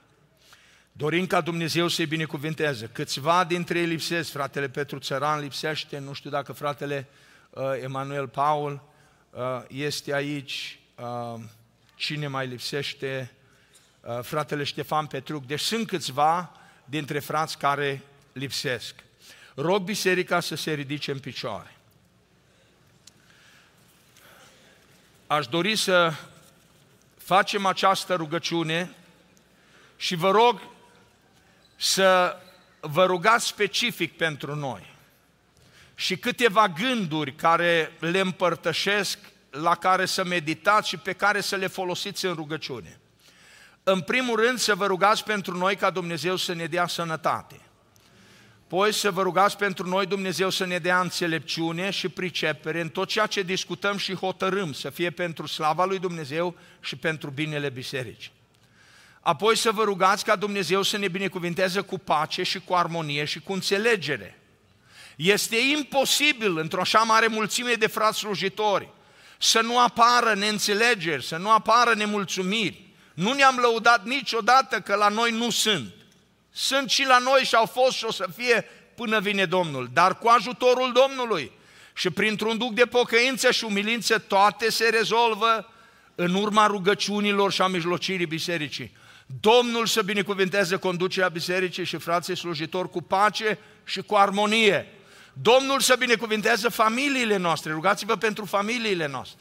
[0.92, 2.90] Dorim ca Dumnezeu să-i binecuvinteze.
[2.94, 7.08] Câțiva dintre ei lipsesc, fratele Petru Țăran lipsește, nu știu dacă fratele
[7.50, 8.90] uh, Emanuel Paul,
[9.32, 11.40] Uh, este aici, uh,
[11.96, 13.32] cine mai lipsește,
[14.02, 16.52] uh, fratele Ștefan Petruc, deci sunt câțiva
[16.86, 18.02] dintre frați care
[18.34, 18.96] lipsesc.
[19.56, 21.76] Rog biserica să se ridice în picioare.
[25.28, 26.14] Aș dori să
[27.18, 28.92] facem această rugăciune
[29.98, 30.62] și vă rog
[31.82, 32.38] să
[32.80, 34.96] vă rugați specific pentru noi
[35.96, 39.20] și câteva gânduri care le împărtășesc,
[39.50, 43.00] la care să meditați și pe care să le folosiți în rugăciune.
[43.84, 47.60] În primul rând să vă rugați pentru noi ca Dumnezeu să ne dea sănătate.
[48.68, 53.08] Poi să vă rugați pentru noi Dumnezeu să ne dea înțelepciune și pricepere în tot
[53.08, 58.40] ceea ce discutăm și hotărâm să fie pentru slava lui Dumnezeu și pentru binele bisericii.
[59.22, 63.40] Apoi să vă rugați ca Dumnezeu să ne binecuvinteze cu pace și cu armonie și
[63.40, 64.42] cu înțelegere
[65.16, 68.90] este imposibil într-o așa mare mulțime de frați slujitori
[69.38, 72.82] să nu apară neînțelegeri, să nu apară nemulțumiri.
[73.14, 75.94] Nu ne-am lăudat niciodată că la noi nu sunt.
[76.52, 78.66] Sunt și la noi și au fost și o să fie
[78.96, 79.90] până vine Domnul.
[79.94, 81.52] Dar cu ajutorul Domnului
[81.94, 85.74] și printr-un duc de pocăință și umilință toate se rezolvă
[86.16, 88.92] în urma rugăciunilor și a mijlocirii bisericii.
[89.40, 94.88] Domnul să binecuvinteze conducerea bisericii și frații slujitori cu pace și cu armonie.
[95.34, 99.40] Domnul să binecuvinteze familiile noastre, rugați-vă pentru familiile noastre.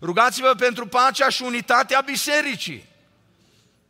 [0.00, 2.86] Rugați-vă pentru pacea și unitatea bisericii.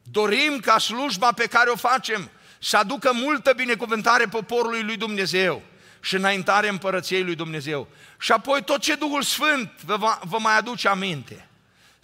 [0.02, 5.62] Dorim ca slujba pe care o facem să aducă multă binecuvântare poporului lui Dumnezeu
[6.00, 7.88] și înaintare împărăției lui Dumnezeu.
[8.18, 11.47] Și apoi tot ce Duhul Sfânt vă, va, vă mai aduce aminte,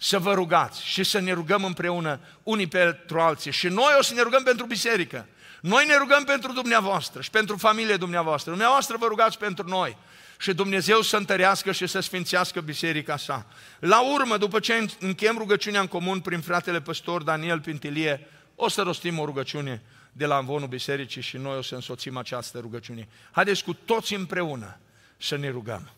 [0.05, 3.51] să vă rugați și să ne rugăm împreună unii pentru alții.
[3.51, 5.27] Și noi o să ne rugăm pentru biserică.
[5.61, 8.49] Noi ne rugăm pentru dumneavoastră și pentru familie dumneavoastră.
[8.51, 9.97] Dumneavoastră vă rugați pentru noi
[10.39, 13.45] și Dumnezeu să întărească și să sfințească biserica sa.
[13.79, 18.81] La urmă, după ce încheiem rugăciunea în comun prin fratele păstor Daniel Pintilie, o să
[18.81, 19.81] rostim o rugăciune
[20.11, 23.07] de la învonul bisericii și noi o să însoțim această rugăciune.
[23.31, 24.79] Haideți cu toți împreună
[25.17, 25.91] să ne rugăm.